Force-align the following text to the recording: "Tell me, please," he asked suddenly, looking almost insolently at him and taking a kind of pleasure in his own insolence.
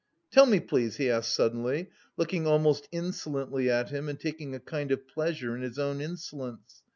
"Tell 0.31 0.47
me, 0.47 0.59
please," 0.59 0.95
he 0.97 1.11
asked 1.11 1.31
suddenly, 1.31 1.91
looking 2.17 2.47
almost 2.47 2.87
insolently 2.91 3.69
at 3.69 3.91
him 3.91 4.09
and 4.09 4.19
taking 4.19 4.55
a 4.55 4.59
kind 4.59 4.91
of 4.91 5.07
pleasure 5.07 5.55
in 5.55 5.61
his 5.61 5.77
own 5.77 6.01
insolence. 6.01 6.81